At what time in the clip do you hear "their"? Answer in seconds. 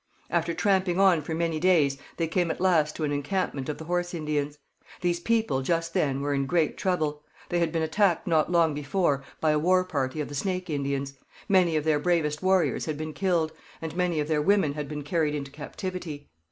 11.83-11.99, 14.27-14.41